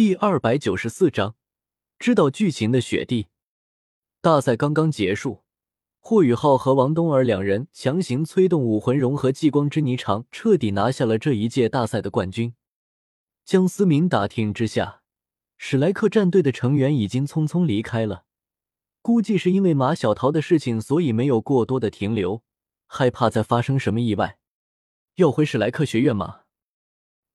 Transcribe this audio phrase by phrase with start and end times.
[0.00, 1.36] 第二百九十四章，
[1.98, 3.26] 知道剧情的雪地。
[4.22, 5.42] 大赛刚刚结束，
[5.98, 12.54] 霍雨浩和王东儿两人强行催动武魂融合激光之霓裳，彻底拿下了这一届大赛的冠军。
[13.44, 15.02] 江思明打听之下，
[15.58, 18.24] 史莱克战队的成员已经匆匆离开了，
[19.02, 22.42] 估计是因为马小桃的事情，所以没有过多的停留，
[22.86, 24.38] 害怕再发生什么意外。
[25.16, 26.44] 要回史莱克学院吗？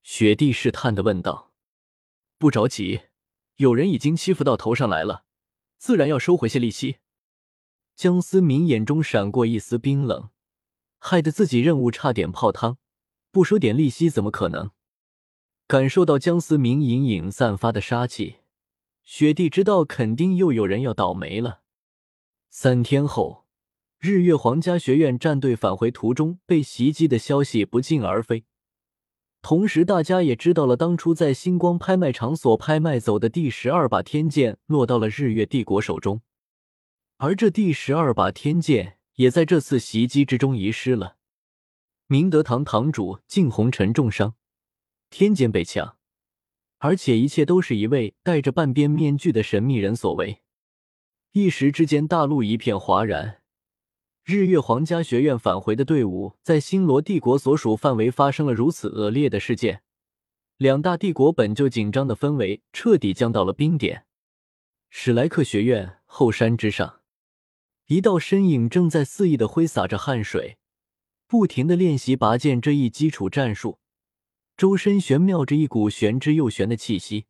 [0.02, 1.52] 雪地试探的问道。
[2.38, 3.00] 不着急，
[3.56, 5.24] 有人已经欺负到头上来了，
[5.78, 6.98] 自然要收回些利息。
[7.94, 10.28] 江思明眼中闪过一丝冰冷，
[10.98, 12.76] 害得自己任务差点泡汤，
[13.30, 14.70] 不收点利息怎么可能？
[15.66, 18.36] 感受到江思明隐隐散发的杀气，
[19.02, 21.62] 雪帝知道肯定又有人要倒霉了。
[22.50, 23.46] 三天后，
[23.98, 28.44] 日月皇家学院战队返回途中被袭击的消息不胫而飞。
[29.48, 36.20] 同时，大家也知道了，当初在星光拍卖场所拍卖走的第十二把天剑落到了日月帝国手中，
[37.18, 41.18] 而这第十二把天剑也在这次袭击之中遗失了。
[42.08, 44.34] 明德堂堂主靳红尘重伤，
[45.10, 45.96] 天剑被抢，
[46.78, 50.42] 而且一切都是一位戴着半边面具的神秘人所为。
[51.30, 53.42] 一时之间，大陆一片哗然。
[54.28, 59.82] 日月皇家学院返回的队伍在星罗帝国所属范围发生了如此恶劣的事件，
[60.56, 64.04] 两大帝国本就紧张的氛围彻底降到了冰点。
[64.90, 67.02] 史莱克学院后山之上，
[67.86, 70.58] 一道身影正在肆意的挥洒着汗水，
[71.28, 73.78] 不停的练习拔剑这一基础战术，
[74.56, 77.26] 周身玄妙着一股玄之又玄的气息。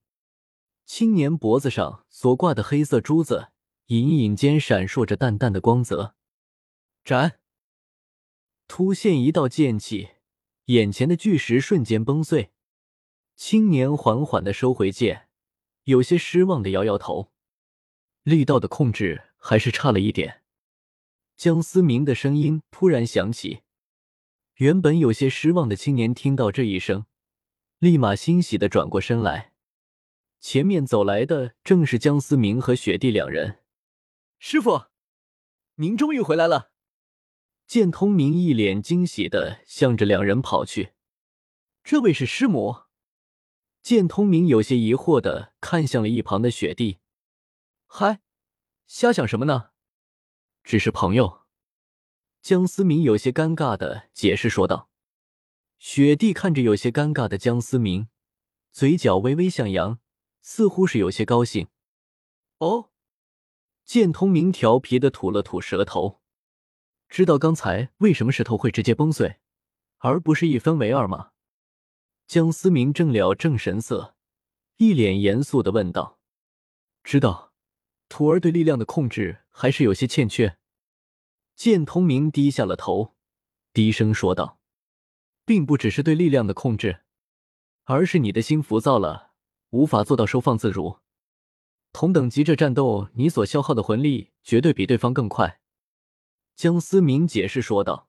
[0.87, 3.49] 青年脖子上所挂的黑色珠子，
[3.89, 6.16] 隐隐间闪烁着淡淡的光泽。
[7.07, 7.39] 斩！
[8.67, 10.09] 突现一道剑气，
[10.65, 12.51] 眼前的巨石瞬间崩碎。
[13.37, 15.29] 青年缓缓的收回剑，
[15.85, 17.31] 有些失望的摇摇头，
[18.25, 20.43] 力道的控制还是差了一点。
[21.37, 23.61] 江思明的声音突然响起，
[24.57, 27.07] 原本有些失望的青年听到这一声，
[27.79, 29.53] 立马欣喜的转过身来。
[30.41, 33.61] 前面走来的正是江思明和雪帝两人。
[34.41, 34.87] 师傅，
[35.77, 36.73] 您终于回来了。
[37.67, 40.93] 见通明一脸惊喜的向着两人跑去，
[41.83, 42.83] 这位是师母。
[43.83, 46.99] 见通明有些疑惑的看向了一旁的雪帝，
[47.87, 48.21] 嗨，
[48.87, 49.71] 瞎想什么呢？
[50.63, 51.43] 只是朋友。
[52.41, 54.89] 江思明有些尴尬的解释说道。
[55.79, 58.09] 雪帝看着有些尴尬的江思明，
[58.73, 59.99] 嘴角微微向扬，
[60.41, 61.69] 似乎是有些高兴。
[62.59, 62.91] 哦，
[63.85, 66.23] 见通明调皮的吐了吐舌头。
[67.09, 69.37] 知道刚才为什么石头会直接崩碎，
[69.99, 71.31] 而不是一分为二吗？
[72.27, 74.17] 江思明正了正神色，
[74.79, 76.19] 一脸严肃的问道
[77.05, 77.53] ：“知道，
[78.09, 80.59] 徒儿对力量的控制还是有些欠缺。”
[81.55, 83.15] 剑通明低下了头，
[83.73, 84.59] 低声说道
[85.47, 87.03] ：“并不只是对力量的控制，
[87.85, 89.31] 而是你的心浮躁了，
[89.71, 90.99] 无法做到收放自如。
[91.93, 95.61] 同等级这战斗，你所消耗的魂力绝对比对方更快。”
[96.57, 98.09] 江思明解释说道：“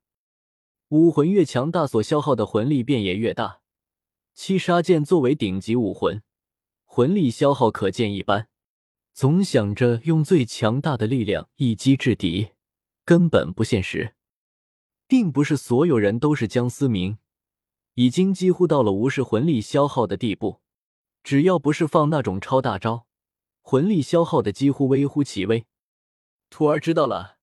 [0.88, 3.60] 武魂越强大，所消耗的魂力便也越大。
[4.34, 6.24] 七杀剑作为顶级武魂，
[6.86, 8.48] 魂力消耗可见一斑。
[9.14, 12.52] 总想着用最强大的力量一击制敌，
[13.04, 14.16] 根本不现实。
[15.08, 17.18] 并不是所有人都是江思明，
[17.96, 20.62] 已经几乎到了无视魂力消耗的地步。
[21.22, 23.08] 只要不是放那种超大招，
[23.62, 25.66] 魂力消耗的几乎微乎其微。
[26.50, 27.36] 徒儿知道了。”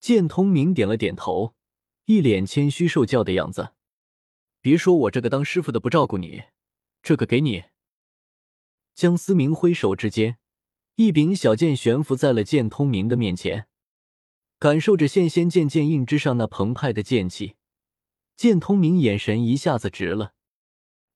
[0.00, 1.54] 剑通明点了点头，
[2.06, 3.74] 一脸谦虚受教的样子。
[4.62, 6.44] 别说我这个当师傅的不照顾你，
[7.02, 7.64] 这个给你。
[8.94, 10.38] 江思明挥手之间，
[10.96, 13.68] 一柄小剑悬浮在了剑通明的面前。
[14.58, 17.56] 感受着现仙剑剑印之上那澎湃的剑气，
[18.36, 20.34] 剑通明眼神一下子直了。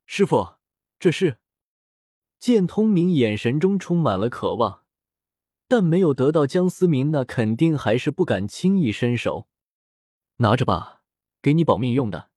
[0.07, 0.57] 师傅，
[0.99, 1.39] 这是？
[2.39, 4.84] 剑通明眼神中充满了渴望。
[5.75, 9.49] 但没有得到江思明，那肯定还是不敢轻易伸手。
[10.37, 11.03] 拿着吧，
[11.43, 12.31] 给你保命用的，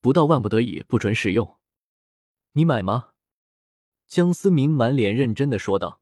[0.00, 1.56] 不到万不得已不准使用。
[2.52, 3.08] 你买吗？
[4.06, 6.00] 江思明满脸认真的说道。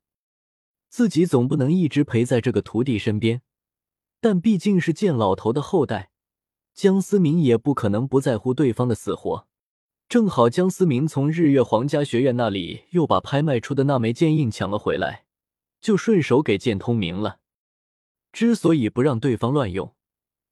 [0.91, 3.41] 自己总不能一直陪在这个徒弟身边，
[4.21, 6.11] 但毕竟是剑老头的后代，
[6.75, 9.49] 江思明也不可能不在乎对方的死活。
[10.07, 15.25] 正好江思明从日月皇家学院那里又把拍卖出的那枚剑印抢了回来。
[15.83, 17.41] 就顺手给剑通明了。
[18.33, 19.95] 之所以不让对方乱用，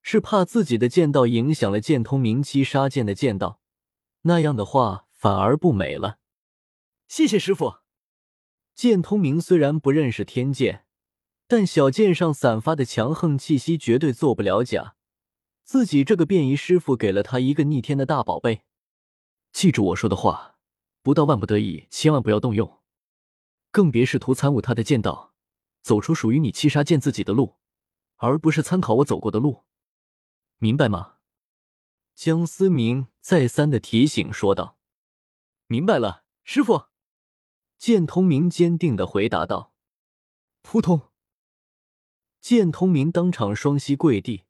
[0.02, 3.62] 是怕自己的剑道影响了剑通明七杀剑的剑道，
[4.22, 6.18] 那样的话反而不美了。
[7.08, 7.76] 谢谢师傅。
[8.74, 10.84] 剑通明虽然不认识天剑，
[11.46, 14.96] 但小剑上散发的强横气息绝对做不了假。
[15.62, 18.62] 自己这个便衣师傅给了他一个逆天的大宝贝，
[19.52, 20.56] 记住我说的话，
[21.02, 22.79] 不到万不得已，千万不要动用，
[23.70, 25.34] 更别试图参悟他的剑道，
[25.82, 27.56] 走出属于你七杀剑自己的路，
[28.16, 29.64] 而不是参考我走过的路，
[30.58, 31.16] 明白吗？
[32.14, 34.76] 江思明再三的提醒说道
[35.68, 36.86] ：“明白了，师傅。”
[37.78, 39.72] 剑通明坚定的回答道
[40.60, 41.08] ：“扑通！”
[42.42, 44.44] 剑通明当场双膝跪地，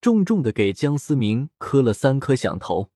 [0.00, 2.90] 重重的给江思明磕了三颗响头。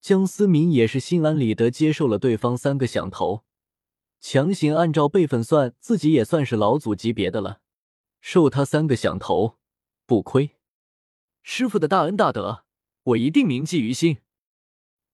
[0.00, 3.44] 江思明也是心安理得接受了对方三个响头，
[4.20, 7.60] 强行按照辈分算，自己也算是老祖级别的了，
[8.20, 9.58] 受他三个响头
[10.04, 10.56] 不亏。
[11.42, 12.64] 师傅的大恩大德，
[13.04, 14.18] 我一定铭记于心。”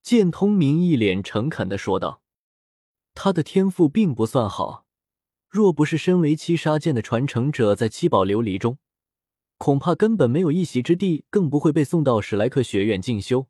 [0.02, 2.22] 剑通明一脸诚恳的说道。
[3.14, 4.86] 他的天赋并不算好，
[5.48, 8.78] 若不是身为七杀剑的传承者，在七宝琉璃中，
[9.58, 13.48] 恐怕根本没有一席之地，更不会被送到史莱克学院进修。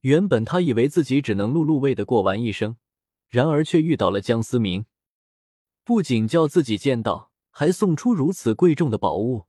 [0.00, 2.76] 原本他以为自己只能碌碌为的过完一生，
[3.34, 4.86] 然而却遇到了江思明，
[5.82, 9.46] 不仅叫自己见到，还送出如此贵重的宝物，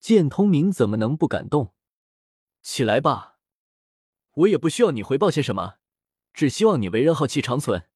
[0.00, 1.74] 剑通明怎么能不感动？
[2.62, 3.36] 起来吧，
[4.32, 5.74] 我也不需要你回报些什么，
[6.32, 7.90] 只希望你为人浩气长存。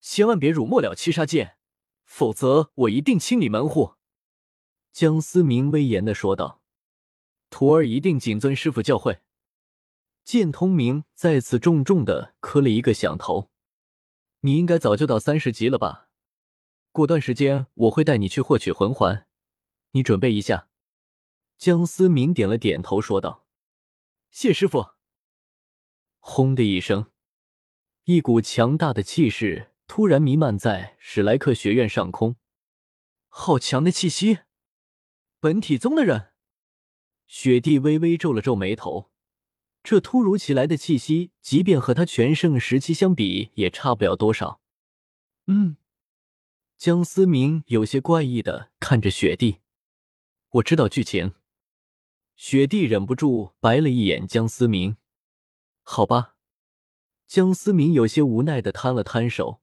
[0.00, 1.56] 千万别辱没了七杀剑，
[2.04, 3.94] 否则我一定清理门户。”
[4.94, 6.62] 江思明威严的说道
[7.50, 9.18] ，“徒儿一定谨遵师傅教诲。”
[10.22, 13.50] 剑通明再次重重的磕了一个响头。
[14.40, 16.08] “你应该早就到三十级了吧？
[16.92, 19.26] 过段时间我会带你去获取魂环，
[19.92, 20.68] 你准备一下。”
[21.58, 23.46] 江思明点了点头，说道
[24.30, 24.90] ：“谢师傅。”
[26.20, 27.10] 轰的一声，
[28.04, 29.72] 一股强大的气势。
[29.88, 32.36] 突然弥漫在史莱克学院上空，
[33.28, 34.40] 好强的气息！
[35.40, 36.34] 本体宗的人，
[37.26, 39.10] 雪帝微微皱了皱眉头。
[39.90, 44.60] 这突如其来的气息，即便和他全盛时期相比，也差不了多少。
[45.46, 45.78] 嗯，
[46.76, 49.60] 江思明有些怪异的看着雪帝。
[50.50, 51.32] 我知道剧情。
[52.36, 54.98] 雪帝忍不住白了一眼江思明。
[55.82, 56.34] 好吧，
[57.26, 59.62] 江思明有些无奈的摊了摊手。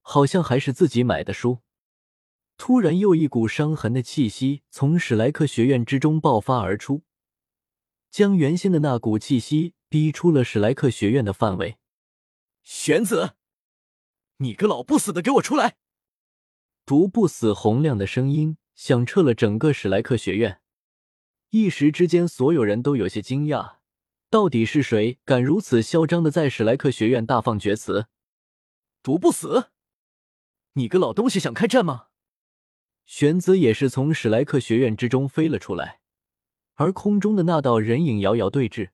[0.00, 1.58] 好像还是自己买的书。
[2.56, 7.02] 突然，又一股伤痕的气息从史莱克学院之中爆发而出，
[8.16, 11.76] 将原先的那股气息逼出了史莱克学院的范围。
[12.62, 13.34] 玄子，
[14.38, 15.76] 你个老不死的，给我出来！
[16.86, 20.62] 毒不死洪亮的声音响彻了整个史莱克学院。
[21.50, 23.80] 一时之间，所有人都有些惊讶：
[24.30, 28.06] 到底是谁敢如此嚣张的在史莱克学院大放厥词？
[29.02, 29.72] 毒不死！
[30.72, 32.06] 你个老东西想开战吗？
[33.04, 36.00] 玄子也是从史莱克学院之中飞了出来，
[36.76, 38.88] 而空中的那道人影遥遥对峙，